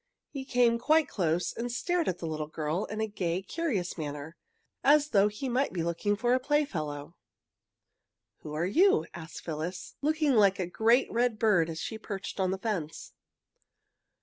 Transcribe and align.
He 0.31 0.45
came 0.45 0.79
quite 0.79 1.07
close 1.07 1.53
and 1.53 1.71
stared 1.71 2.07
at 2.07 2.17
the 2.17 2.25
little 2.25 2.47
girl 2.47 2.85
in 2.85 3.01
a 3.01 3.05
gay, 3.07 3.43
curious 3.43 3.99
manner, 3.99 4.35
as 4.83 5.09
though 5.09 5.27
he 5.27 5.47
might 5.47 5.73
be 5.73 5.83
looking 5.83 6.15
for 6.15 6.33
a 6.33 6.39
playfellow. 6.39 7.13
"Who 8.39 8.51
are 8.55 8.65
you?" 8.65 9.05
asked 9.13 9.41
Phyllis, 9.41 9.93
looking 10.01 10.33
like 10.33 10.57
a 10.57 10.65
great 10.65 11.11
red 11.11 11.37
bird 11.37 11.69
as 11.69 11.79
she 11.79 11.99
perched 11.99 12.39
on 12.39 12.49
the 12.49 12.57
fence. 12.57 13.13